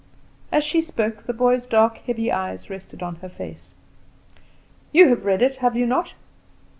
[0.51, 3.73] As she spoke the boy's dark, heavy eyes rested on her face.
[4.91, 6.15] "You have read it, have you not?"